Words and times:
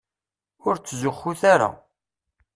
Ur 0.67 0.75
ttzuxxut 0.77 1.41
ara. 1.53 1.69